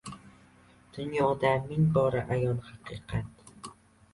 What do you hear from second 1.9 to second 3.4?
bora ayon haqiqat: